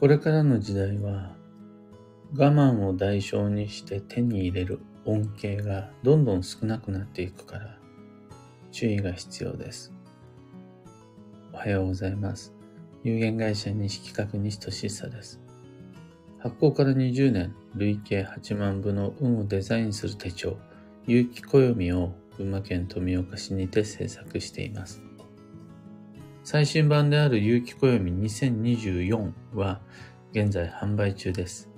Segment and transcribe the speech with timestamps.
[0.00, 1.34] これからの時代は
[2.36, 7.78] 我慢を代償にして手に入れる恩恵がどんどん少なくなっていくから
[8.70, 9.92] 注意が必要です。
[11.52, 12.54] おはようございます。
[13.02, 15.40] 有限会社西企画西俊久です。
[16.38, 20.56] 発行から20年、累計8万部の運をデザインする手帳、
[21.06, 25.07] 有機暦を群馬県富岡市にて制作しています。
[26.50, 29.82] 最新版である有機暦2024は
[30.32, 31.68] 現在販売中です。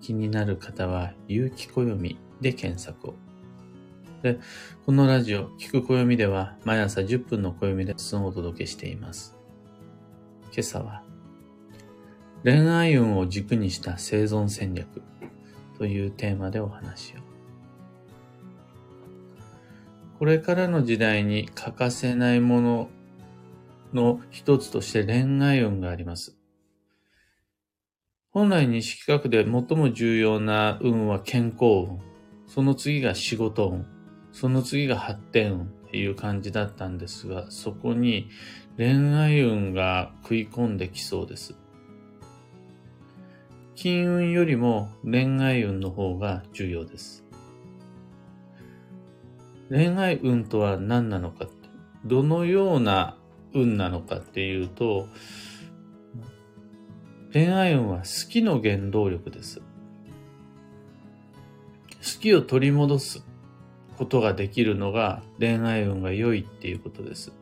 [0.00, 3.14] 気になる方は有機暦で検索を。
[4.22, 4.38] で、
[4.86, 9.36] このラジオ、聞く暦では毎朝10分の暦レッスンをお届けしています。
[10.44, 11.02] 今朝は
[12.42, 15.02] 恋愛運を軸にした生存戦略
[15.76, 17.16] というテーマでお話を。
[20.18, 22.90] これからの時代に欠かせないもの
[23.96, 26.36] の一つとして恋愛運があります。
[28.30, 32.00] 本来西企画で最も重要な運は健康運。
[32.46, 33.86] その次が仕事運。
[34.30, 38.28] その次が発展運っていう感じだったんですが、そこに
[38.76, 41.54] 恋愛運が食い込んできそうです。
[43.74, 47.24] 金運よりも恋愛運の方が重要です。
[49.70, 51.46] 恋愛運とは何なのか、
[52.04, 53.16] どのような
[53.56, 55.08] 運なのかっていうと、
[57.32, 59.60] 恋愛運は好きの原動力です。
[59.60, 59.64] 好
[62.20, 63.24] きを取り戻す
[63.98, 67.32] ことができるのが恋愛運が良いっていうことです。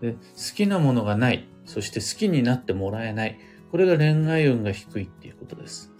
[0.00, 0.18] で好
[0.56, 3.38] きなものがない、そして好きになってもらえない。
[3.70, 5.92] これが恋愛運が低いっていうことです。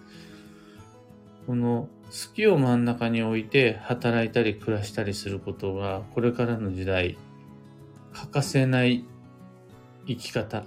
[1.46, 7.18] この好きを真ん中に置いて働いたり暮らしたりすることがこれからの時代
[8.14, 9.04] 欠かせない
[10.06, 10.64] 生き方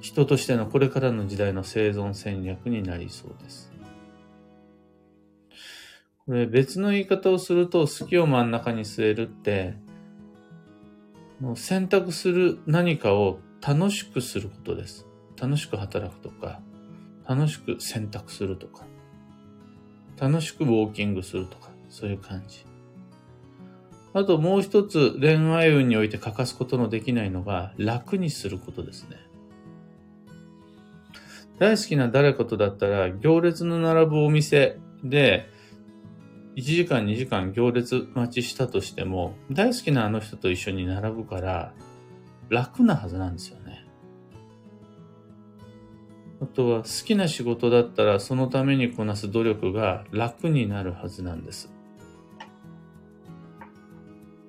[0.00, 3.72] 人としてのこれからの時代の生存戦略になりそうです。
[6.26, 9.74] これ別の言い方をすると好きを真ん中に据えるって
[11.40, 15.06] もう選択する何かを楽しくすることです。
[15.40, 16.60] 楽しく働くとか、
[17.26, 18.84] 楽しく選択するとか、
[20.20, 22.67] 楽しくウォーキングするとか、そういう感じ。
[24.18, 29.16] あともう一つ恋愛運において欠かすことのできないのが楽にすることですね。
[31.58, 35.48] 大好きな誰かとだったら行列の並ぶお店で
[36.56, 41.72] 1時間2時間行列待ちしたとしても大好きなあの人と一緒に並ぶから
[42.48, 43.86] 楽なはずなんですよね。
[46.40, 51.77] あとは好きな仕事だったらそのためにこなす努力が楽になるはずなんです。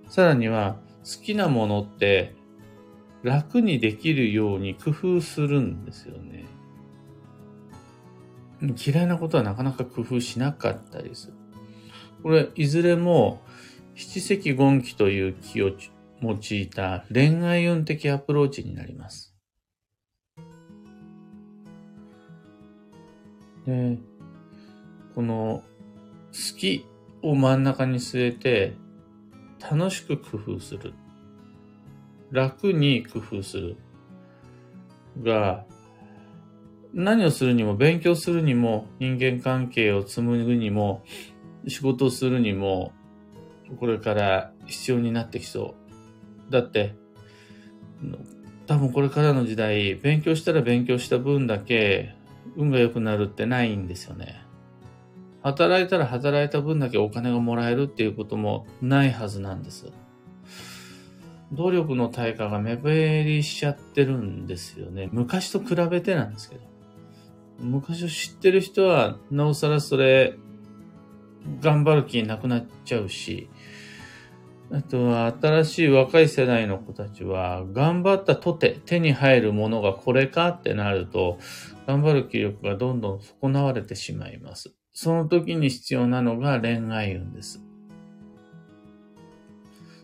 [0.10, 2.36] さらには好きなものって
[3.24, 6.46] 楽にできるように工夫するんですよね。
[8.76, 11.34] 嫌いなことはなかなか工夫しなかったりする。
[12.24, 13.42] これ、いずれも
[13.96, 15.72] 七石権気という気を
[16.22, 19.34] 用いた恋愛運的アプローチになります。
[23.66, 23.98] で、
[25.16, 25.64] この
[26.32, 26.86] 好き
[27.22, 28.74] を真ん中に据えて
[29.60, 30.94] 楽しく工夫する。
[32.32, 33.78] 楽に工夫する。
[35.22, 35.66] が、
[36.94, 41.04] 何をするにも、勉強するにも、人間関係を紡ぐにも、
[41.68, 42.94] 仕事をするにも、
[43.80, 45.76] これから必要になってきそ
[46.50, 46.52] う。
[46.52, 46.96] だって、
[48.66, 52.16] 多分これからの時代、勉強したら勉強した分だけ
[52.56, 54.44] 運が良くなるってないんですよね。
[55.50, 59.92] 働いたら働いた分だけお金がもらえるっていうこともないはずなんです。
[61.52, 65.10] 努力の対価が目減りしちゃってるんですよね。
[65.12, 66.62] 昔と比べてなんですけど。
[67.60, 70.38] 昔を知ってる人は、なおさらそれ、
[71.62, 73.50] 頑張る気なくなっちゃうし、
[74.72, 81.40] あとは新しい若い世代の子たちは、頑張ったとて手に入るものがこれかってなると、
[81.88, 84.76] 頑張る気力がどんどん損なわれてしまいます。
[85.02, 87.62] その時に必要なのが恋愛運です。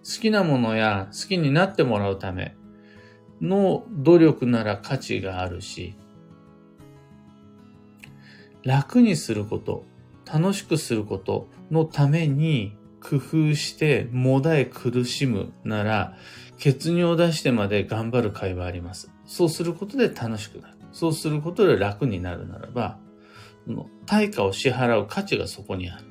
[0.05, 2.55] 好きなものや好きになってもらうため
[3.41, 5.97] の努力なら価値があるし、
[8.63, 9.83] 楽にすること、
[10.25, 16.15] 楽しくすることのために工夫してもだえ苦しむなら、
[16.57, 19.11] 血尿を出してまで頑張る会はあります。
[19.25, 20.77] そうすることで楽しくなる。
[20.93, 22.97] そうすることで楽になるならば、
[24.05, 26.05] 対価を支払う価値がそこにある。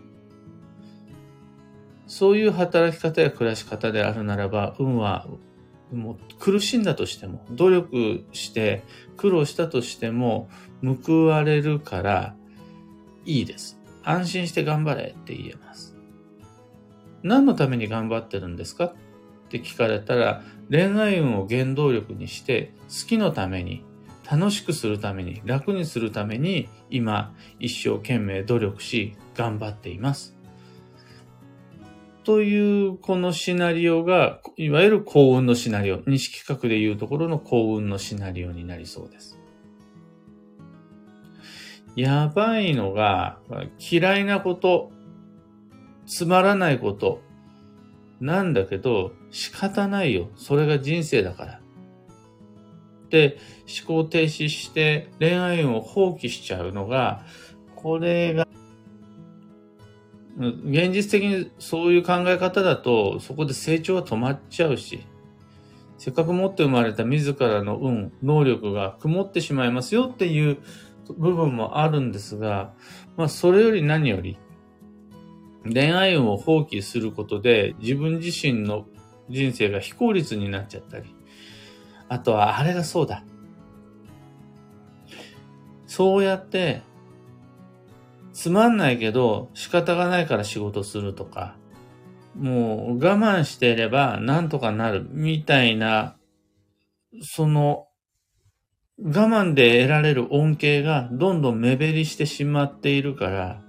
[2.06, 5.26] そういう働き方や暮らし方であるならば、運は
[5.92, 8.82] もう苦しんだとしても、努力して
[9.16, 10.48] 苦労したとしても
[11.04, 12.36] 報われるから
[13.24, 13.80] いいです。
[14.02, 15.96] 安心して頑張れって言えます。
[17.22, 18.94] 何のために頑張ってるんですかっ
[19.48, 23.84] て聞かれたら、恋愛運を原動力にして好きのために
[24.30, 30.34] 楽しくするために楽にするために今一生懸命努力し頑張っています。
[32.24, 39.38] というこのシナリオが、いわゆる幸運のシナリオ、西企画でいうところの幸運のシナリオになりそうです。
[41.96, 43.38] やばいのが、
[43.78, 44.90] 嫌いなこと、
[46.06, 47.20] つまらないこと、
[48.20, 50.30] なんだけど、仕方ないよ。
[50.34, 51.60] それが人生だから。
[53.10, 53.38] で、
[53.86, 57.24] 思考停止して恋愛運を放棄しちゃうのが、
[57.76, 58.46] これが
[60.38, 65.06] 現実的にそういう考え方だと、そこで成長は止まっちゃうし、
[65.96, 70.58] せっかく持って生まれた自らの運、能力が曇ってしまいますよっていう
[71.16, 72.74] 部分もあるんですが、
[73.16, 74.36] まあそれより何より、
[75.64, 78.86] 恋愛運を放棄することで自分自身の
[79.30, 81.13] 人生が非効率になっちゃったり、
[82.08, 83.24] あとはあれがそうだ。
[85.86, 86.82] そうやって
[88.32, 91.56] つまんないけど仕方がないから仕事するとか、
[92.36, 96.16] もう我慢していればなんとかなるみたいな、
[97.22, 97.86] その
[99.00, 103.60] 我慢で得られる恩恵がどんどん目減りしてしまっているから、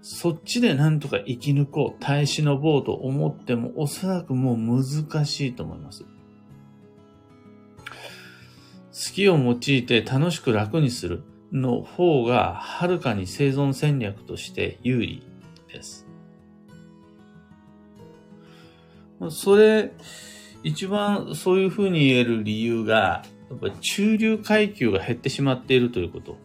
[0.00, 6.04] そっちでなんとか生き抜こう、耐え忍ぼうと思ってもおそらくもう難しいと思います。
[8.94, 11.24] 好きを用いて楽しく楽にする。
[11.52, 15.22] の方がはるかに生存戦略として有利
[15.72, 16.06] です。
[19.30, 19.92] それ、
[20.62, 26.36] 一番そういうふうに言える理由が、やっぱ中流階級が減ってしまっているということ。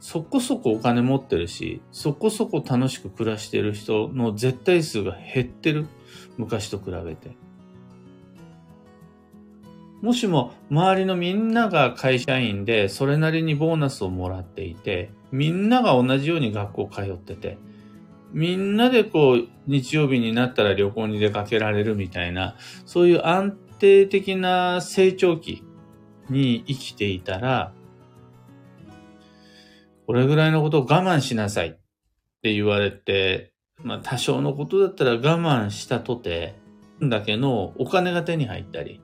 [0.00, 5.86] そこそこお金持ってるし、そこそこ楽しく暮らしている人の絶対数が減ってる。
[6.36, 7.36] 昔と比べて。
[10.06, 17.58] もしも周りのみんなが会社員でそれなりにボーナスをもらっていて、みんなが同じように学校通ってて、
[18.30, 22.54] みんなでこう日曜日になったら旅行に出かけられるみたいな、
[22.84, 25.64] そういう安定的な成長期
[26.30, 27.72] に生きていたら、
[30.06, 31.72] これぐらいのことを我慢しなさいっ
[32.42, 33.50] て言われて、
[33.82, 36.54] まあ多少のことだったら我慢したとて、
[37.02, 39.00] だけのお金が手に入ったり、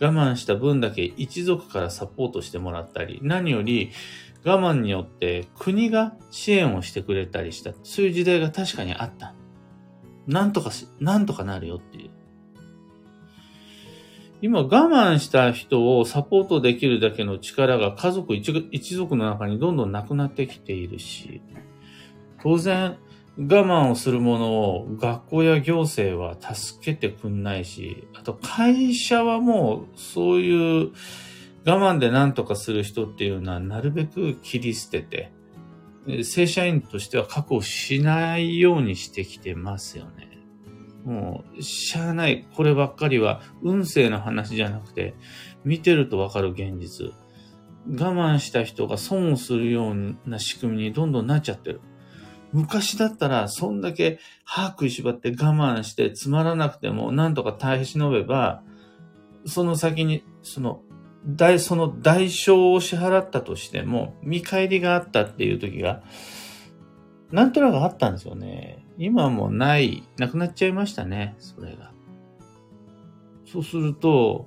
[0.00, 3.90] 我慢した分だけ一族からサポートしてもらったり、何より
[4.44, 9.34] 我慢によって国が支援をしてくれたりした、そういう時代が確かにあった。
[10.26, 12.10] なんとかし、なんとかなるよっていう。
[14.42, 21.40] 今我慢した人をサポートできるだけの力が家族一一族の中にどんどんなくなってきているし、
[22.42, 22.98] 当然
[23.38, 30.92] 我慢をするものを学校や行政は助けてくんないし、あと会社はもうそういう
[31.66, 35.32] 我慢で何とかする人っていうのはなるべく切り捨てて、
[36.22, 40.30] 正社員としては確保しないようにしてきてますよね。
[41.04, 42.46] もう、しゃあない。
[42.54, 45.14] こればっかりは運勢の話じゃなくて、
[45.64, 47.12] 見てるとわかる現実。
[47.88, 51.80] 我慢した人が損をするような仕組みにどんどんなっちゃってる。
[52.52, 58.62] 昔だったら、そんだけ歯食いしばって我慢してつまらなくても、なんとか耐え忍べば、
[59.46, 60.82] その先に、その、
[61.26, 66.02] 大、その代償を支払ったとしても、見返りがあったっていう時が、
[67.32, 68.84] なんとなくあったんですよね。
[68.98, 71.92] 今もない、なくなっちゃいましたね、それが。
[73.44, 74.46] そうすると、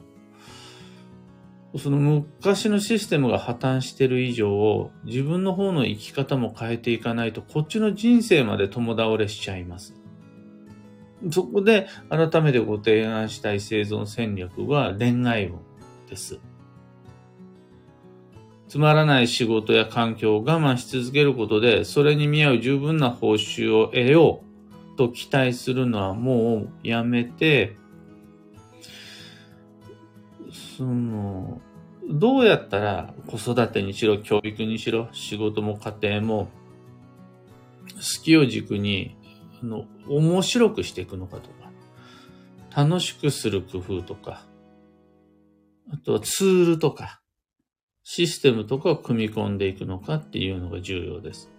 [1.77, 9.93] その昔のシステムが破綻してる以上、自分の方の生き方も変えていかないと、こっちの人生まで共倒れしちゃいます。
[11.31, 15.59] そこで改めてご提案したい生存戦略は恋愛運
[16.09, 16.39] です。
[18.67, 24.41] つまらない仕事や環境を我慢し続けることで、それに見合う十分な報酬を得よ
[24.93, 27.75] うと期待するのはもうやめて、
[30.79, 31.59] その、
[32.09, 36.47] どうやったら子育てにしろ、教育にしろ、仕事も家庭も、
[37.95, 39.17] 好きを軸に、
[39.61, 44.45] あの、面白くしていくのかとか、楽しくする工夫とか、
[45.91, 47.19] あとはツールとか、
[48.03, 51.51] システムとかを組み込んでいくのかっていうのが重要です。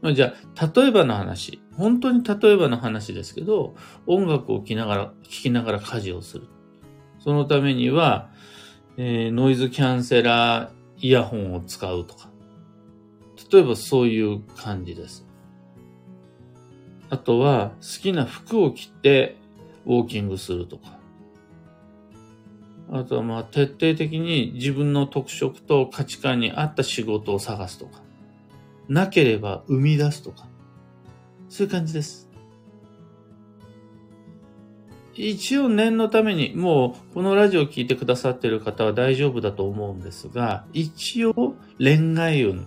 [0.00, 3.74] ま、じゃあ、例えばの話、本当に例えばの話ですけど、
[4.06, 6.48] 音楽を聴きながら、聴きながら家事をする。
[7.18, 8.32] そのためには、
[8.96, 12.30] えー、ノイズキャンセラーイヤホンを使うとか。
[13.52, 15.26] 例えばそういう感じです。
[17.10, 19.36] あとは好きな服を着て
[19.86, 20.98] ウォーキングするとか。
[22.90, 28.02] あとはまあ徹底的に自分の特色と価値観に合った仕事を探すとか。
[28.88, 30.46] なければ生み出すとか。
[31.48, 32.30] そういう感じです。
[35.16, 42.66] 一応念のために、もうこのラジオを聞いてくださっている方は大丈夫だと思うんですが、一応恋愛運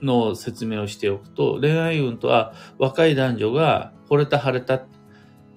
[0.00, 4.78] の説明をしておくと、恋愛運とは若い男女が惚れた腫れた、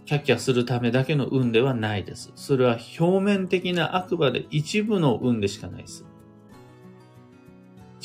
[0.05, 2.31] キャッキャするためだけの運ではないです。
[2.35, 6.05] それは表面的なあくまで一部の運でしかないです。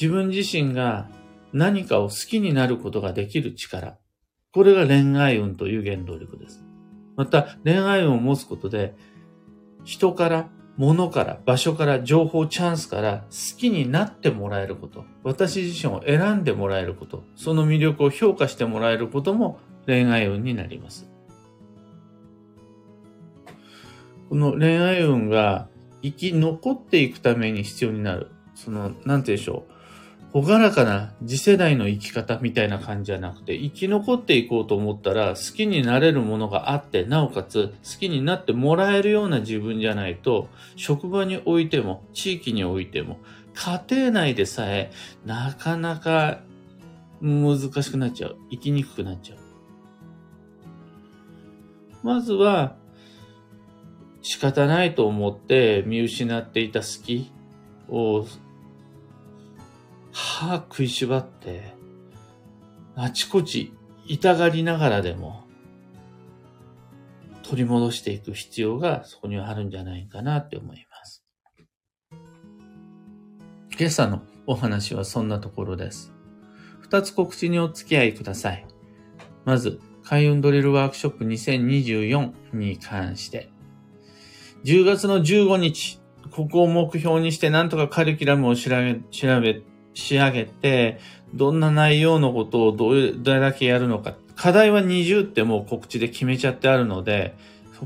[0.01, 1.09] 自分自身が
[1.53, 3.99] 何かを好きになることができる力。
[4.53, 6.68] これが恋愛運という原動力です。
[7.19, 8.95] また、恋愛運を持つことで、
[9.83, 21.11] 人から、物から、場所から、情報、チャンスから好きになってもらえること、私自身を選んでもらえること、その魅力を評価してもらえることも恋愛運になります。
[24.29, 25.69] この恋愛運が
[26.03, 28.31] 生き残っていくために必要になる。
[28.55, 29.78] その、なんて言うんでしょう。
[30.33, 43.19] ほがらかな次世代の生き方みたいな感じじゃなくて、生き残っていこうと思ったら、好きになれるものがあって、なおかつ好きになってもらえるような自分じゃないと、職場においても、地域においても、
[43.55, 44.93] 家庭内でさえ、
[45.25, 46.41] なかなか
[47.23, 48.37] 難しくなっちゃう。
[48.51, 49.39] 生きにくくなっちゃう。
[52.03, 52.77] まずは、
[54.21, 57.33] 仕方ないと思って見失っていた好き
[57.89, 58.27] を
[60.39, 61.75] 歯食いしばって、
[62.95, 63.73] あちこち
[64.07, 65.43] 痛がりながらでも、
[67.43, 71.25] 取り戻していく必要がそこにはあるんじゃないかなって思います。
[73.77, 76.13] 今朝のお話はそんなところです。
[76.83, 78.65] 二つ告知にお付き合いください。
[79.45, 83.51] まず、開運ドリルワークショップ2024に関して、
[84.65, 89.63] 10月の15日、ここを目標にしてなんとかカリキュラムを調べ、調べ
[89.99, 91.01] 仕上げて、
[91.35, 94.15] どんな内容のことをどれだけやるのか。
[94.37, 97.37] 課題は20ってもう告知で決めちゃってあるので、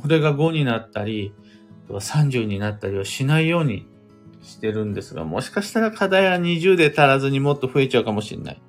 [0.02, 1.32] それが5になったり、
[1.88, 3.86] 30になったりはしないように
[4.42, 8.62] してるんですが、もしかしたら課題は20で足らずにもっと増えちゃうかもしれない。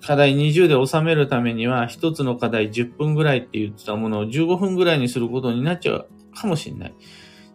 [0.00, 6.94] 課題20で収めるためには、一つの課題10分ぐらいって言ってたものを15分ぐらいにすることになっちゃうかもしれない。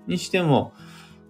[0.05, 0.73] にしても、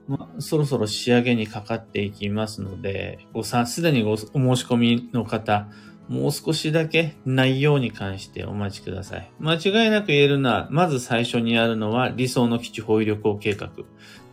[0.08, 5.68] ま、そろそろ仕上げにかかっていきますので、ごさ、すでにごお申し込みの方、
[6.08, 9.32] もう少しだけ内容に関してお待ちください。
[9.40, 13.70] 間違いなく言えるのは、まず最初にやるのは理想の基地方位旅行計画。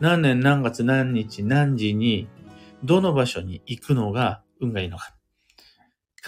[0.00, 2.28] 何年何月何日何時に、
[2.82, 5.14] どの場所に行くのが運がいいのか。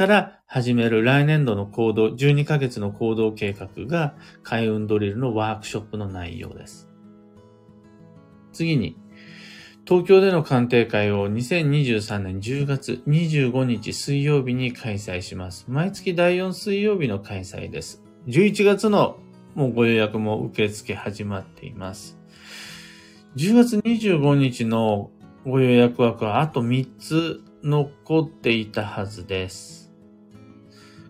[0.00, 6.88] から始める来年度の行動、12ヶ月の行動計画が開運ドリルのワークショップの内容です。
[8.52, 8.96] 次に、
[9.90, 15.64] 東京での鑑定会を2023年10月25日水曜日に開催します。
[15.66, 18.00] 毎月第4水曜日の開催です。
[18.28, 19.18] 11月の
[19.56, 22.16] もうご予約も受付始まっています。
[23.34, 25.10] 10月25日の
[25.44, 29.92] ご予約枠はあと3つ残っていたはずです。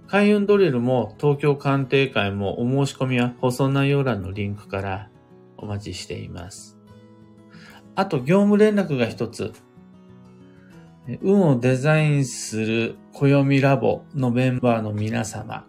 [0.06, 5.10] 開運ドリルも東京鑑定会もお申し込みは放送内容欄のリンクから
[5.58, 6.79] お待ちしています。
[8.00, 9.52] あと、業務連絡が一つ。
[11.20, 15.66] 運をデザインする暦ラボのメンバーの皆様。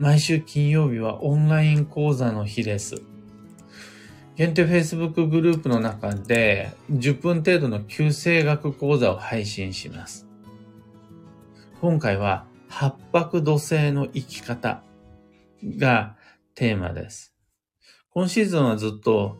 [0.00, 2.96] 毎週金曜日はオンライン講座の日です。
[4.34, 10.26] 限定 Facebook グループの中で10分程度の旧正学講座を配信します。
[11.80, 14.82] 今回は八白土星の生き方
[15.78, 16.16] が
[16.56, 17.36] テーマです。
[18.10, 19.38] 今シーズンはずっと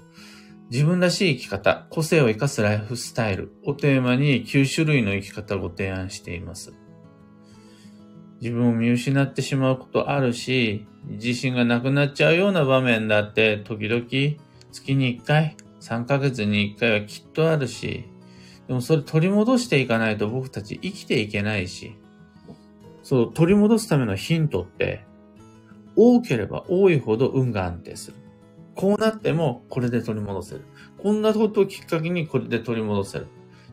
[0.75, 6.75] 自分らしい生き方、個性を生かすライフスタイルをテーマに9種類の生き方をご提案しています。
[8.40, 14.04] 自分を見失ってしまうことあるし、自信がなくなっちゃうような場面だって時々
[14.73, 18.07] 月に1回、3ヶ月に1回はきっとあるし、
[18.66, 21.95] でもそれ取り戻していかないと僕たち生きていけないし、
[23.04, 25.04] そう、取り戻すためのヒントって、
[25.95, 28.24] 多ければ多いほど運が安定する。
[28.84, 30.66] こうなってもこれで取り戻せる。
[30.98, 33.28] こんなことをきっかけにこれで取り戻せる。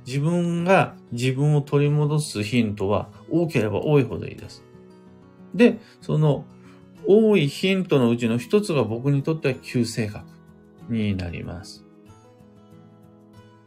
[0.07, 4.63] 自分が自分を取り戻すヒントは多ければ多いほどいいです。
[5.53, 6.45] で、その
[7.05, 10.25] 多いヒントのうちの一つが僕にとっては旧性格
[10.87, 11.83] になります。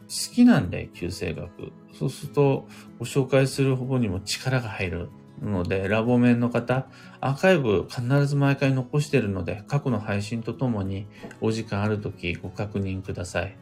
[0.04, 1.50] 好きなんで、旧世学。
[1.92, 2.66] そうすると、
[2.98, 5.10] ご紹介する方にも力が入る
[5.44, 6.88] ので、ラボ面の方、
[7.20, 11.06] アーカイブ必ず毎回残してるので、過去の配信とともに
[11.40, 13.56] お時間あるときご確認ください。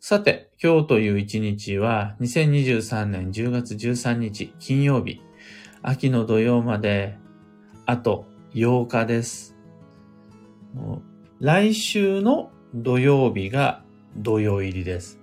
[0.00, 5.20] さて、今日という一日は2023年10月13日金曜日、
[5.82, 7.16] 秋の土曜まで
[7.86, 9.56] あと8日です。
[11.40, 13.84] 来週の土曜日が
[14.16, 15.21] 土曜入りです。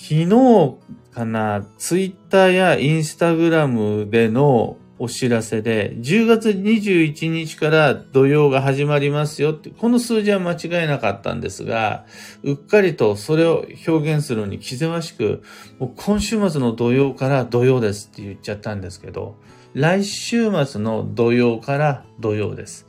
[0.00, 0.76] 昨日
[1.12, 12.06] かな、ツイッターやインスタグラムでのお知らせで、10月21日から土曜が始まりますよって、この数字は間違いなかったんですが、
[12.44, 15.42] うっかりとそれを表現するのに気ぜわしく、
[15.80, 19.34] もう今週末の土曜から土曜ですって言っちゃったんですけど、
[19.74, 22.86] 来週末の土曜から土曜です。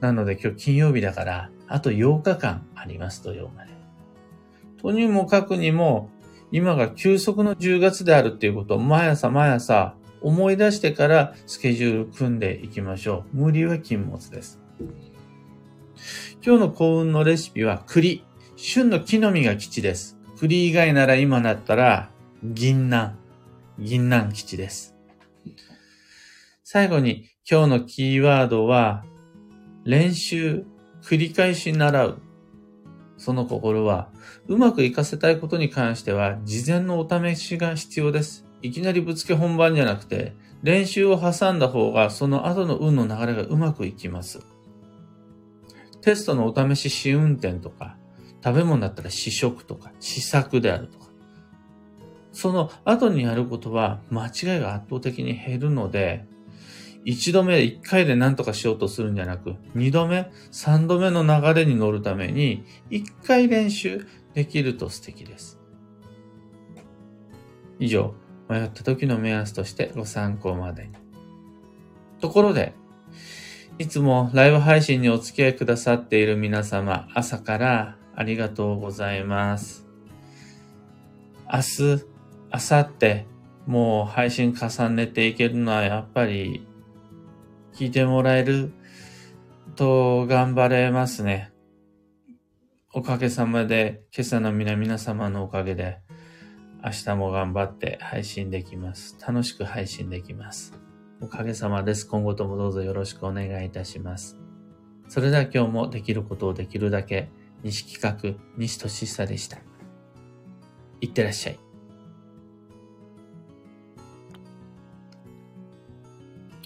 [0.00, 3.72] なので今日金曜日だから、あと8日間あります、土曜まで。
[4.82, 6.10] とにもかくにも、
[6.52, 13.36] 今が休息の10月であるっていうことを毎朝毎朝思い出してからスケジュール組んでいきましょう。
[13.36, 14.60] 無理は禁物です。
[16.44, 18.24] 今日の幸運のレシピは栗。
[18.56, 20.16] 旬の木の実が吉です。
[20.38, 22.10] 栗以外なら今だったら
[22.44, 23.16] 銀杏。
[23.78, 24.94] 銀杏吉です。
[26.62, 29.04] 最後に今日のキーワードは
[29.84, 30.64] 練習、
[31.02, 32.22] 繰り返し習う。
[33.22, 34.08] その心は、
[34.48, 38.44] うまく活かせたいことに関しては、事前のお試しが必要です。
[38.62, 44.40] いきなりぶつけ本番じゃなくて、練習を挟んだ方が、その後の運の流れがうまくいきます。
[46.00, 47.96] テストのお試し試運転とか、
[48.42, 51.06] 食べ物だったら試食とか、試作であるとか。
[52.32, 56.26] その後にやることは間違いが圧倒的に減るので、
[57.04, 65.58] 一度目、一回で何とかしようとするんじゃなく、二度目、三度目の流れに乗るために、一回練習できると素敵です。
[67.78, 68.14] 以上、
[68.48, 70.90] 迷った時の目安としてご参考までに。
[72.20, 72.74] ところで、
[73.78, 79.88] いつもライブ配信にお付き合いくださっている皆様、朝からありがとうございます。
[81.52, 82.04] 明日、
[82.52, 83.26] 明後日、
[83.66, 86.66] もう配信重ねていけるのはやっぱり
[87.74, 88.72] 聞いてもらえる
[89.76, 91.52] と頑張れますね。
[92.92, 96.00] おかげさまで、今朝の皆皆様のおかげで、
[96.84, 99.16] 明日も頑張って配信できます。
[99.26, 100.74] 楽しく配信できます。
[101.22, 102.06] おかげさまです。
[102.06, 104.36] 今後ともどうぞよろしくお願いいたします。
[105.08, 107.30] それでは今日もできることをできるだけ、
[107.62, 109.58] 西企画、西俊久でした。
[111.00, 111.71] いってらっしゃい。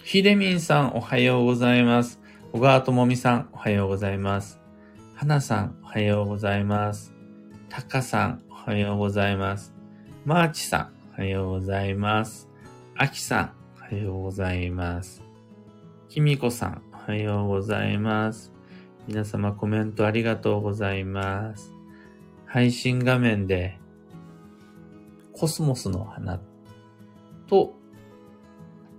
[0.07, 2.21] ひでみんさん、おはようございます。
[2.53, 4.57] 小川ともみさん、おはようございます。
[5.15, 7.13] はなさん、おはようございます。
[7.67, 9.73] たかさん、おはようございます。
[10.23, 12.47] まーちさん、おはようございます。
[12.95, 15.21] あきさん、おはようございます。
[16.07, 18.53] きみこさん、おはようございます。
[19.09, 21.73] 皆様コメントありがとうございます。
[22.45, 23.77] 配信画面で、
[25.33, 26.39] コスモスの花
[27.47, 27.77] と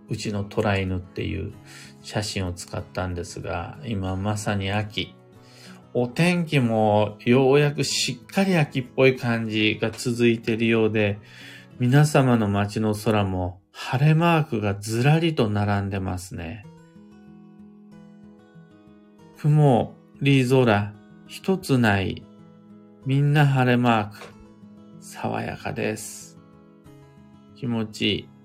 [0.09, 1.53] うちの虎犬っていう
[2.03, 5.15] 写真を使ったんですが、今まさに秋。
[5.95, 11.19] お天気もようやくしっかり秋っぽい感じが続いているようで、
[11.79, 16.67] 皆様の街の空も晴れマークがずらりと並んでますね。
[19.39, 20.93] 雲、リー空、
[21.27, 22.25] 一つない。
[23.07, 24.17] みんな晴れマーク。
[25.01, 26.39] 爽やかです。
[27.55, 28.38] 気持ちいい。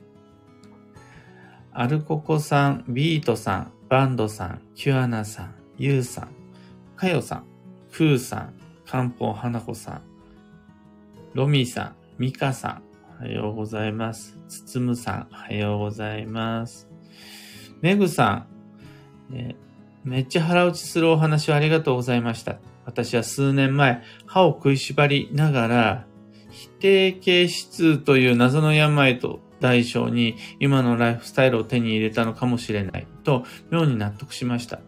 [1.75, 6.27] アルココさん、ビートさん、バンドさん、キュアナさん、ユウさん、
[6.95, 7.45] カヨさん、
[7.89, 8.53] フーさん、
[8.86, 10.01] カンポン花子さん、
[11.33, 12.83] ロミーさん、ミカさん、
[13.21, 14.38] おはようございます。
[14.47, 16.88] つつむさん、おはようございます。
[17.81, 18.45] メグさ
[19.31, 19.55] ん、え
[20.03, 22.57] めっちゃ腹落ちするお話をありがとうございました。
[22.86, 26.05] 私は数年前、歯を食いしばりながら、
[26.51, 34.82] 否定形質という謎の病と代償に今のライフスタイルを手に入れたのかもしれないと妙に納得しました。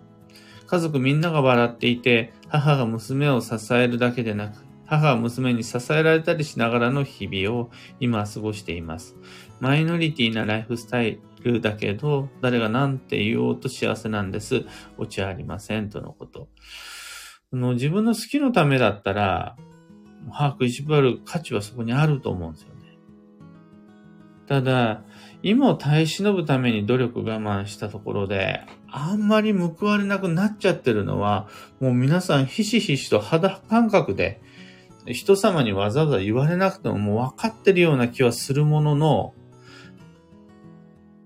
[0.68, 9.16] 家族みんなが笑っていて、母が娘を支えるだけでなく、母は娘に支えられたりしながらの日々を今過ごしています。
[9.62, 14.66] マイノリティなライフスタイルだけど、誰が何て言おうと幸せなんです。
[14.98, 15.90] オチはありません。
[15.90, 16.50] とのこと。
[17.54, 19.56] の自分の好きのためだったら、
[20.32, 22.75] 歯食いしばる価値はそこにあると思うんですよ。
[24.48, 25.02] ただ、
[25.44, 31.48] 今を耐え忍ぶために努力我慢したところで、あんまり報われなくなっちゃってるのは、
[31.80, 34.42] もう皆さんひしひしと肌感覚で
[35.14, 39.34] 人様にわざわざ言われなくてももう分かってるような気はするものの、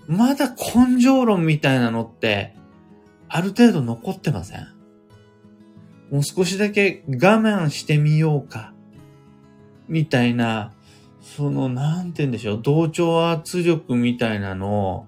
[0.08, 2.56] まだ根性論みたいなのって、
[3.30, 4.68] ある程度残ってません
[6.10, 8.74] もう少しだけ我慢してみようか。
[9.88, 10.74] みたいな、
[11.36, 15.06] その、なんて言うんでしょう、同調圧力みたいなのを、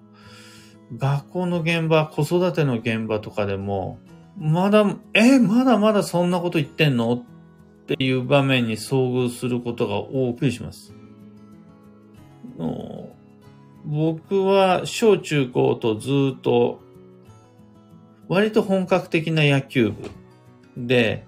[0.97, 3.97] 学校の現場、子育ての現場とかでも、
[4.37, 7.13] まだ、え、まだまだそんなこと言ってんの？
[7.13, 10.93] っていう場面に遭遇することが多くします。
[13.83, 16.79] 僕は小中高とずっと
[18.29, 20.09] 割と本格的な野球部
[20.77, 21.25] で、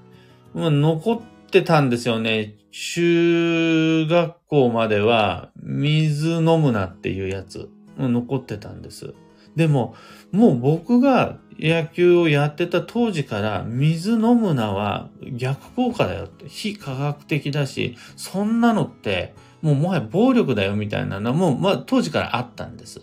[0.54, 2.56] ま、残ってたんですよね。
[2.76, 9.14] 中学校までは水飲むなっていうやつ、残ってたんです。
[9.56, 9.94] でも、
[10.32, 23.02] もう僕が野球をやってた当時から水飲むなは逆効果だよって、非科学的だし、そんなのってもうもはや暴力だよみたいなのも、まあ、当時からあったんです。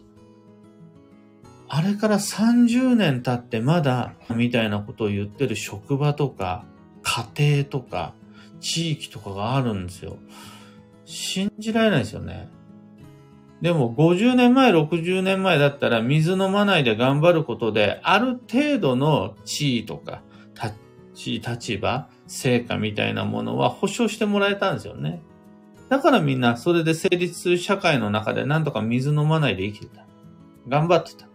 [1.68, 6.64] あれから30年経ってまだ、みたいなことを言ってる職場とか、
[7.02, 8.14] 家庭とか、
[8.60, 10.18] 地域とかがあるんですよ。
[11.04, 12.48] 信じられないですよね。
[13.60, 20.22] でも50年前、60年前だったら水飲まないで頑張ることで、ある程度の地位とか、
[21.14, 25.22] 立立場、成果みたいなものは保証してもらえたんですよね。
[25.90, 30.06] だからみんなそれで成立する社会の中でなんとか水飲まないで生きてた。
[30.68, 31.28] 頑張ってた。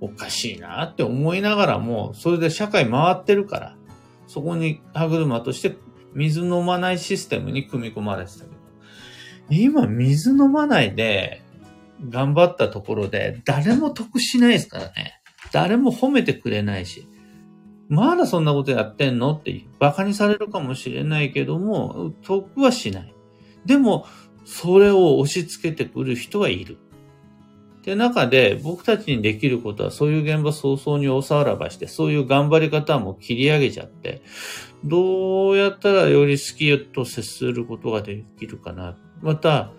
[0.00, 3.76] おかしいなって思いながらも、それで社会回ってるから、
[4.26, 5.76] そこに歯車として
[6.14, 8.56] 水飲まないシステムに組み込まれてたけど、
[9.50, 11.42] 今水飲まないで
[12.08, 15.20] 頑張ったところで誰も得しないですからね。
[15.52, 17.06] 誰も褒めてくれないし。
[17.88, 23.14] まだそんなことやってんのって馬鹿にされるかもしれないけども、得はしない。
[23.66, 24.06] でも、
[24.44, 26.78] それを押し付けてくる人はいる。
[27.80, 34.22] って中で僕たちにできることはそういう現場早々に大騒らばして、そういう頑張り方も切り上げちゃって、
[34.84, 38.98] どうやったらより好きと接することができるかな。
[39.22, 39.72] また、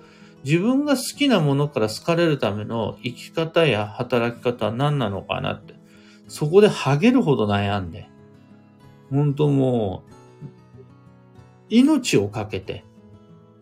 [0.43, 5.75] 自分が好きなものから好かれるための生き方や働き方は何なのかなって。
[6.27, 8.09] そこでハゲるほど悩んで、
[9.11, 10.45] 本当もう、
[11.69, 12.83] 命をかけて、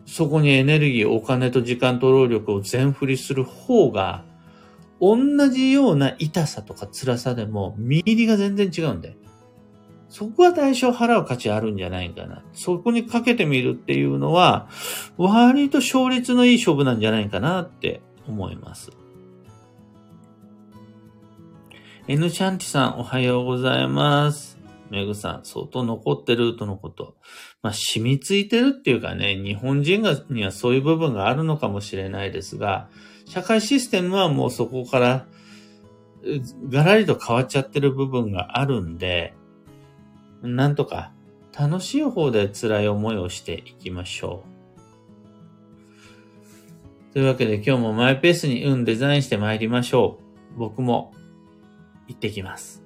[0.06, 4.24] そこにエネルギー、お金と時間と労力を全振りする方が、
[5.00, 9.16] 同じような痛さとか辛さでも、見入りが全然違うんで。
[10.08, 12.42] そこは代償払う価値あるんじゃないかな。
[12.52, 14.68] そこにかけてみるっていうのは、
[15.16, 18.90] 割と勝率のいい勝負なんじゃないかなって思います。
[22.08, 24.58] N シャンティさん、おはようございます。
[24.90, 27.14] メグさん、相当残ってるとのこと。
[27.62, 32.88] まあ、染みついてるっていうかね、日本人がにはそういう部分があるのかもしれないですが、
[33.30, 35.26] 社会システムはもうそこから
[36.68, 39.34] がらりと変わっちゃってる部分があるんで、
[40.42, 41.12] なんとか
[41.56, 44.42] 楽しい方で辛い思いをしていきましょ
[47.08, 47.12] う。
[47.12, 50.18] というわけで今日もマイペースに運デザインして参りましょ
[50.56, 50.58] う。
[50.58, 51.14] 僕も
[52.08, 52.79] 行ってきます。